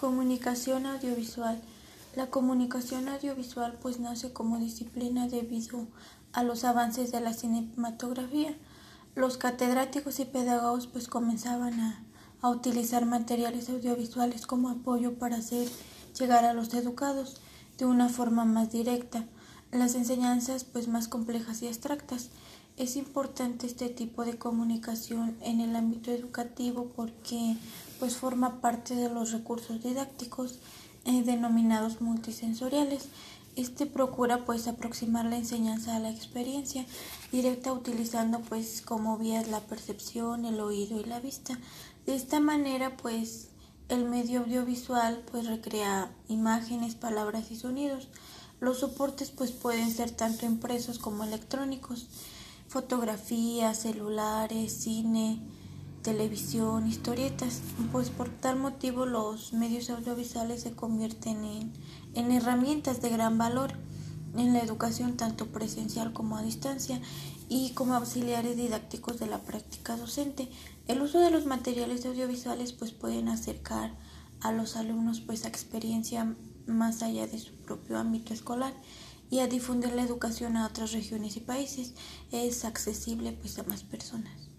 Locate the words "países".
81.40-81.94